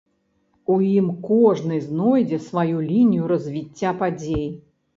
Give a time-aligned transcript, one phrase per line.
[0.75, 4.53] У ім кожны знойдзе сваю лінію развіцця падзей.